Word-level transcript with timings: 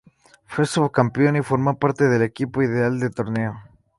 Fue 0.47 0.65
subcampeón 0.65 1.35
y 1.35 1.43
formó 1.43 1.77
parte 1.77 2.05
del 2.05 2.23
equipo 2.23 2.63
ideal 2.63 2.99
del 2.99 3.13
torneo. 3.13 3.61